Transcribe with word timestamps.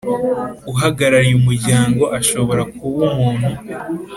Uhagarariye 0.71 1.35
Umuryango 1.41 2.03
ashobora 2.17 2.63
kuba 2.77 3.03
umuntu 3.29 3.49